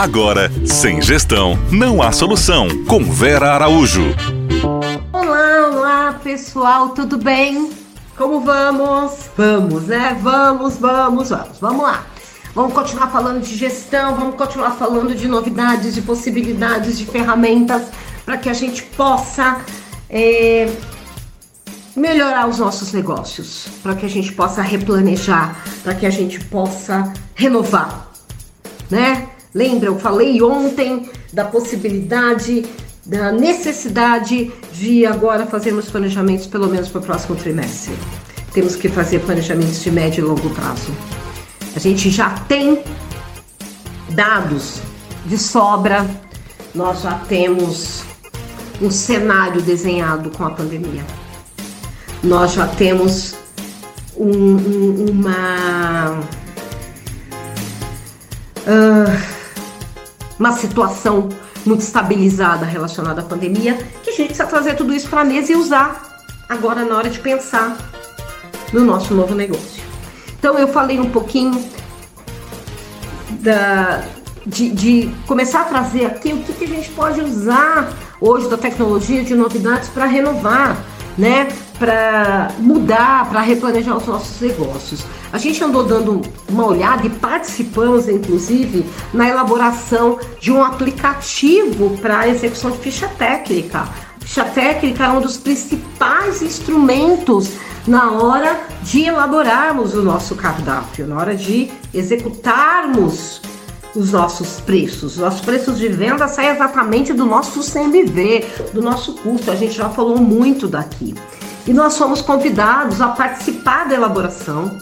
[0.00, 2.68] Agora, sem gestão, não há solução.
[2.86, 4.16] Com Vera Araújo.
[5.12, 7.70] Olá, olá pessoal, tudo bem?
[8.16, 9.28] Como vamos?
[9.36, 10.18] Vamos, né?
[10.22, 11.58] Vamos, vamos, vamos.
[11.60, 12.06] Vamos lá.
[12.54, 17.82] Vamos continuar falando de gestão, vamos continuar falando de novidades, de possibilidades, de ferramentas
[18.24, 19.60] para que a gente possa
[20.08, 20.72] é,
[21.94, 27.12] melhorar os nossos negócios, para que a gente possa replanejar, para que a gente possa
[27.34, 28.08] renovar,
[28.90, 29.29] né?
[29.54, 32.64] Lembra, eu falei ontem da possibilidade,
[33.04, 37.94] da necessidade de agora fazermos planejamentos pelo menos para o próximo trimestre.
[38.52, 40.92] Temos que fazer planejamentos de médio e longo prazo.
[41.74, 42.82] A gente já tem
[44.10, 44.80] dados
[45.26, 46.06] de sobra,
[46.74, 48.02] nós já temos
[48.80, 51.04] um cenário desenhado com a pandemia.
[52.22, 53.34] Nós já temos
[54.16, 56.20] um, um, uma.
[58.66, 59.39] Uh,
[60.40, 61.28] uma situação
[61.66, 65.52] muito estabilizada relacionada à pandemia, que a gente precisa trazer tudo isso para a mesa
[65.52, 67.76] e usar agora na hora de pensar
[68.72, 69.82] no nosso novo negócio.
[70.38, 71.62] Então eu falei um pouquinho
[73.30, 74.02] da,
[74.46, 78.56] de, de começar a trazer aqui o que, que a gente pode usar hoje da
[78.56, 80.82] tecnologia de novidades para renovar,
[81.16, 81.48] né?
[81.78, 85.04] Para mudar, para replanejar os nossos negócios.
[85.32, 92.28] A gente andou dando uma olhada e participamos, inclusive, na elaboração de um aplicativo para
[92.28, 93.88] execução de ficha técnica.
[94.20, 97.50] Ficha técnica é um dos principais instrumentos
[97.86, 103.40] na hora de elaborarmos o nosso cardápio, na hora de executarmos
[103.94, 105.12] os nossos preços.
[105.12, 109.50] Os nossos preços de venda saem exatamente do nosso CMV, do nosso custo.
[109.50, 111.14] A gente já falou muito daqui.
[111.66, 114.78] E nós fomos convidados a participar da elaboração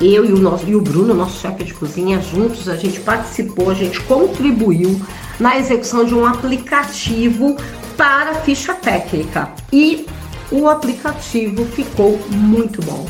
[0.00, 3.70] eu e o, nosso, e o Bruno, nosso chefe de cozinha, juntos, a gente participou,
[3.70, 5.00] a gente contribuiu
[5.40, 7.56] na execução de um aplicativo
[7.96, 9.48] para ficha técnica.
[9.72, 10.06] E
[10.50, 13.06] o aplicativo ficou muito bom,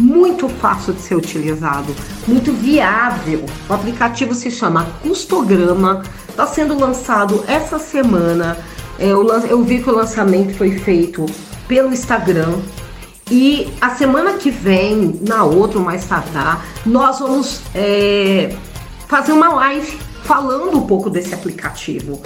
[0.00, 1.94] muito fácil de ser utilizado,
[2.26, 3.44] muito viável.
[3.68, 8.56] O aplicativo se chama Custograma, está sendo lançado essa semana.
[8.98, 11.26] É, eu, eu vi que o lançamento foi feito
[11.66, 12.60] pelo Instagram,
[13.30, 18.54] e a semana que vem, na outra, mais tardar, nós vamos é,
[19.06, 22.22] fazer uma live falando um pouco desse aplicativo.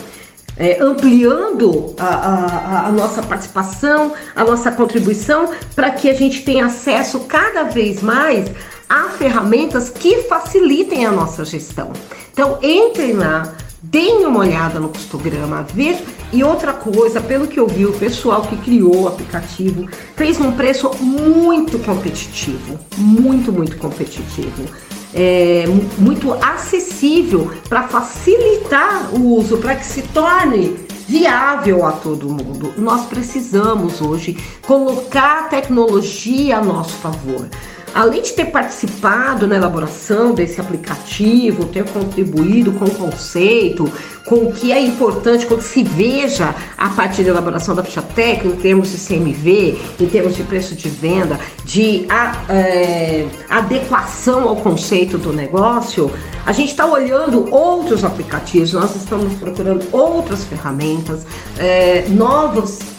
[0.57, 6.67] É, ampliando a, a, a, nossa participação, a nossa contribuição, para que a gente tenha
[6.67, 8.51] acesso cada vez mais
[8.89, 11.91] a ferramentas que facilitem a nossa gestão.
[12.31, 16.05] Então, entrem lá, deem uma olhada no custograma, vejam.
[16.33, 20.53] E outra coisa, pelo que eu vi, o pessoal que criou o aplicativo fez um
[20.53, 24.65] preço muito competitivo, muito, muito competitivo.
[25.15, 25.65] É,
[25.99, 32.73] muito acessível para facilitar o uso, para que se torne viável a todo mundo.
[32.78, 37.47] Nós precisamos hoje colocar a tecnologia a nosso favor
[37.94, 43.91] além de ter participado na elaboração desse aplicativo, ter contribuído com o conceito,
[44.25, 48.56] com o que é importante, que se veja a partir da elaboração da ficha técnica,
[48.56, 54.56] em termos de CMV, em termos de preço de venda, de a, é, adequação ao
[54.56, 56.10] conceito do negócio,
[56.44, 61.24] a gente está olhando outros aplicativos, nós estamos procurando outras ferramentas,
[61.59, 62.91] é, novos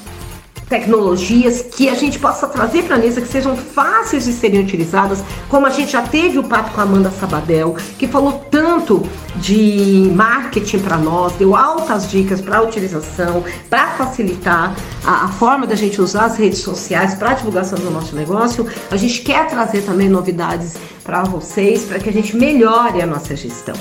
[0.70, 5.24] tecnologias que a gente possa trazer para a mesa que sejam fáceis de serem utilizadas,
[5.50, 9.04] como a gente já teve o papo com a Amanda Sabadell, que falou tanto
[9.36, 15.76] de marketing para nós, deu altas dicas para utilização, para facilitar a, a, forma da
[15.76, 18.68] gente usar as redes sociais para divulgação do nosso negócio.
[18.92, 23.36] A gente quer trazer também novidades para vocês, para que a gente melhore a nossa
[23.36, 23.76] gestão.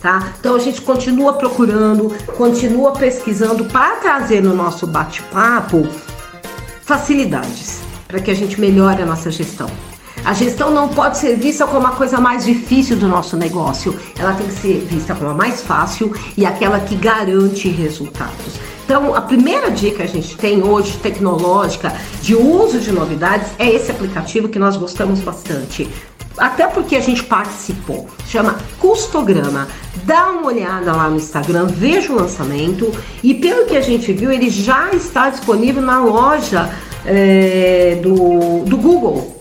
[0.00, 0.34] Tá?
[0.38, 5.88] Então a gente continua procurando, continua pesquisando para trazer no nosso bate-papo
[6.84, 9.68] facilidades para que a gente melhore a nossa gestão.
[10.24, 14.32] A gestão não pode ser vista como a coisa mais difícil do nosso negócio, ela
[14.32, 18.54] tem que ser vista como a mais fácil e aquela que garante resultados.
[18.84, 23.68] Então, a primeira dica que a gente tem hoje, tecnológica, de uso de novidades, é
[23.68, 25.88] esse aplicativo que nós gostamos bastante.
[26.36, 28.06] Até porque a gente participou.
[28.26, 29.68] Chama Custograma.
[30.04, 32.92] Dá uma olhada lá no Instagram, veja o lançamento
[33.22, 36.70] e pelo que a gente viu, ele já está disponível na loja
[37.06, 39.38] é, do, do Google.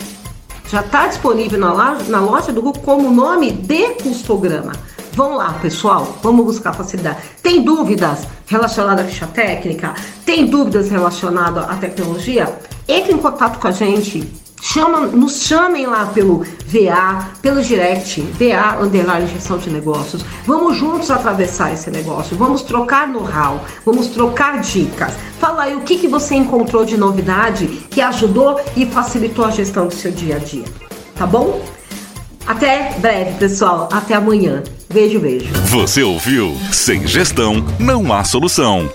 [0.69, 4.71] Já está disponível na loja, na loja do Google como nome de Custograma.
[5.15, 7.17] Vamos lá, pessoal, vamos buscar facilidade.
[7.41, 9.93] Tem dúvidas relacionadas à ficha técnica?
[10.25, 12.51] Tem dúvidas relacionadas à tecnologia?
[12.87, 14.27] Entre em contato com a gente
[14.73, 20.25] Chama, nos chamem lá pelo VA, pelo direct, VA underline gestão de negócios.
[20.47, 25.13] Vamos juntos atravessar esse negócio, vamos trocar know-how, vamos trocar dicas.
[25.39, 29.85] Fala aí o que, que você encontrou de novidade que ajudou e facilitou a gestão
[29.85, 30.65] do seu dia a dia.
[31.15, 31.63] Tá bom?
[32.47, 33.87] Até breve, pessoal.
[33.91, 34.63] Até amanhã.
[34.91, 35.53] Beijo, beijo.
[35.67, 36.57] Você ouviu?
[36.71, 38.89] Sem gestão, não há solução.